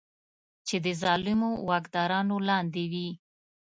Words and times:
چې 0.67 0.75
د 0.85 0.87
ظالمو 1.01 1.51
واکدارانو 1.69 2.35
لاندې 2.49 2.83
وي. 2.91 3.09